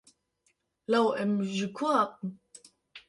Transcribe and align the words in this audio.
Law 0.91 1.07
me 1.13 1.17
em 1.23 1.31
ji 1.55 1.67
ku 1.75 1.85
hatin? 1.93 2.29